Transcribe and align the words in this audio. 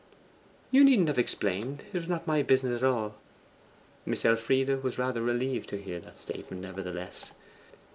'You 0.71 0.83
needn't 0.83 1.09
have 1.09 1.19
explained: 1.19 1.83
it 1.93 1.99
was 1.99 2.09
not 2.09 2.25
my 2.25 2.41
business 2.41 2.77
at 2.77 2.83
all.' 2.83 3.13
Miss 4.03 4.25
Elfride 4.25 4.81
was 4.81 4.97
rather 4.97 5.21
relieved 5.21 5.69
to 5.69 5.77
hear 5.79 5.99
that 5.99 6.19
statement, 6.19 6.63
nevertheless. 6.63 7.33